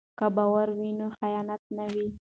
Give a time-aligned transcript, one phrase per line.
[0.17, 2.07] که باور وي نو خیانت نه وي.